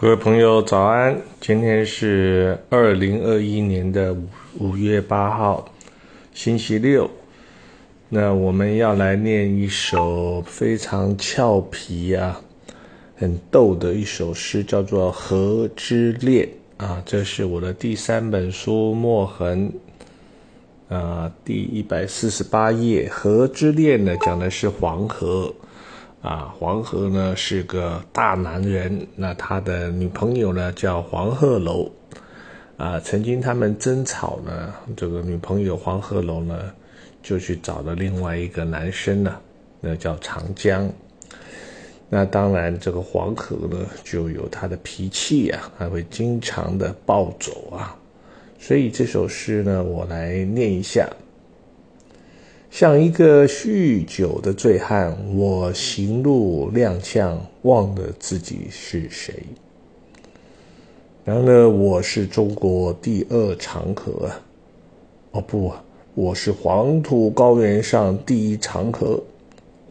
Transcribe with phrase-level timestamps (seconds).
[0.00, 1.20] 各位朋友，早安！
[1.40, 4.28] 今天是二零二一年的五
[4.60, 5.68] 五月八号，
[6.32, 7.10] 星期六。
[8.08, 12.40] 那我们要来念一首非常俏皮啊、
[13.16, 16.48] 很逗的一首诗，叫做《河之恋》
[16.84, 17.02] 啊。
[17.04, 19.72] 这是我的第三本书《墨痕》
[20.94, 25.52] 啊，第一百四十八页，《河之恋》呢讲的是黄河。
[26.20, 31.88] 啊，黄河呢是个大男人，那他的女朋友呢叫黄鹤楼，
[32.76, 36.72] 啊，曾经他们争吵呢，这个女朋友黄鹤楼呢
[37.22, 39.36] 就去找了另外一个男生呢，
[39.80, 40.90] 那叫长江。
[42.10, 47.96] 那当然，这个黄河呢就有他的脾气呀，还会经常的暴走啊，
[48.58, 51.08] 所以这首诗呢，我来念一下。
[52.70, 59.34] 像一个酗酒的醉汉，我行路踉跄，忘了自己是谁。
[61.24, 64.30] 然而，我是中国第二长河。
[65.32, 65.72] 哦不，
[66.14, 69.20] 我是黄土高原上第一长河。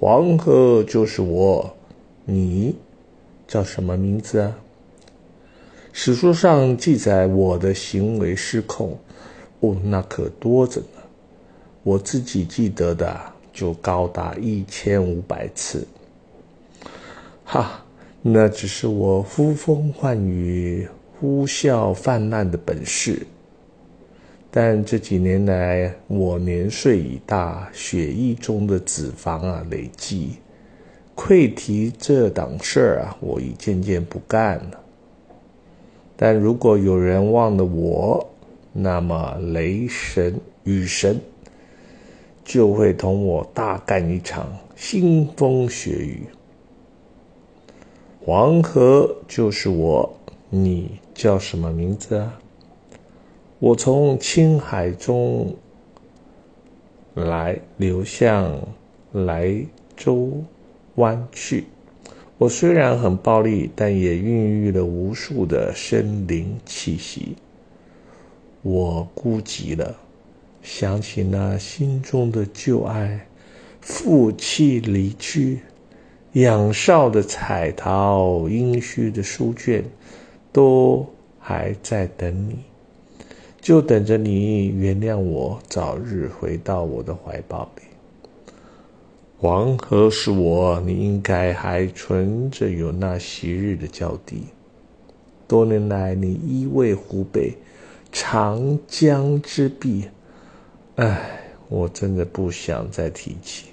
[0.00, 1.74] 黄河就是我，
[2.24, 2.74] 你
[3.46, 4.58] 叫什么名字啊？
[5.92, 8.98] 史书上记载我的行为失控，
[9.60, 11.01] 哦，那可多着呢。
[11.84, 13.20] 我自己记得的
[13.52, 15.84] 就高达一千五百次，
[17.44, 17.84] 哈，
[18.22, 23.26] 那只是我呼风唤雨、呼啸泛滥的本事。
[24.50, 30.36] 但这几年来，我年岁已大，血液中的脂肪啊累积，
[31.16, 34.80] 溃堤这档事儿啊，我已渐渐不干了。
[36.16, 38.24] 但如果有人忘了我，
[38.72, 41.20] 那么雷神、雨神。
[42.44, 46.26] 就会同我大干一场腥风血雨。
[48.24, 50.16] 黄河就是我，
[50.48, 52.38] 你叫什么名字啊？
[53.58, 55.54] 我从青海中
[57.14, 58.60] 来，流向
[59.12, 59.64] 莱
[59.96, 60.42] 州
[60.96, 61.66] 湾去。
[62.38, 67.36] 我虽然很暴力，但也孕育了无数的生灵气息。
[68.62, 69.96] 我孤寂了。
[70.62, 73.26] 想起那心中的旧爱，
[73.80, 75.58] 负气离去，
[76.34, 79.84] 仰韶的彩陶，殷墟的书卷，
[80.52, 81.04] 都
[81.40, 82.58] 还在等你，
[83.60, 87.82] 就等着你原谅我，早日回到我的怀抱里。
[89.38, 94.44] 黄河是我，你应该还存着有那昔日的娇滴。
[95.48, 97.54] 多年来，你依偎湖北
[98.12, 100.04] 长江之壁。
[100.96, 103.68] 唉，我真的不想再提起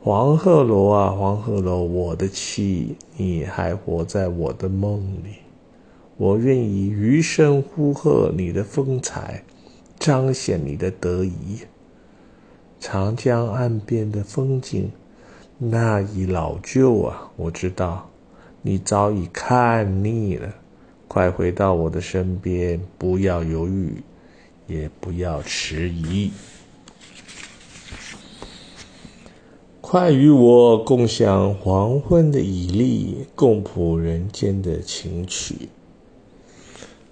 [0.00, 5.38] 黄鹤楼啊，黄鹤楼，我的妻，你还活在我的梦里。
[6.16, 9.42] 我愿以余生呼喝你的风采，
[9.98, 11.62] 彰显你的得意。
[12.78, 14.92] 长江岸边的风景，
[15.58, 18.08] 那已老旧啊，我知道，
[18.62, 20.54] 你早已看腻了。
[21.08, 24.00] 快回到我的身边，不要犹豫。
[24.66, 26.30] 也不要迟疑，
[29.80, 35.68] 快与我共享黄昏的绮丽，共谱人间的情曲。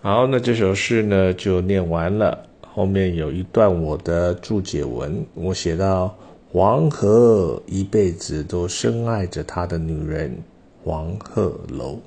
[0.00, 2.46] 好，那这首诗呢就念完了。
[2.72, 6.16] 后面有一段我的注解文，我写到：
[6.52, 10.38] 黄河一辈子都深爱着他的女人
[10.82, 11.98] 黄鹤楼。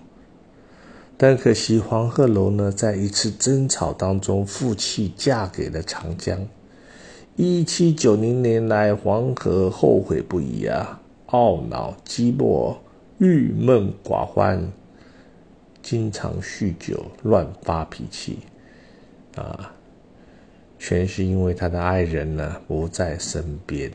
[1.15, 6.47] 但可惜，黄鹤楼呢，在一次争吵当中负气嫁给了长江。
[7.35, 12.75] 一七九零年来，黄河后悔不已啊，懊恼、寂寞、
[13.19, 14.71] 郁闷寡欢，
[15.81, 18.39] 经常酗酒、乱发脾气，
[19.35, 19.71] 啊，
[20.77, 23.89] 全是因为他的爱人呢不在身边。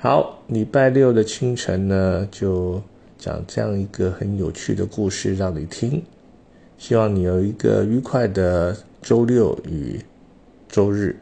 [0.00, 2.82] 好，礼拜六的清晨呢，就。
[3.22, 6.02] 讲这样一个很有趣的故事让你听，
[6.76, 10.00] 希望你有一个愉快的周六与
[10.68, 11.14] 周日。